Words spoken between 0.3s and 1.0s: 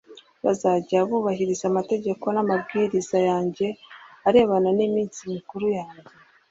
Bazajye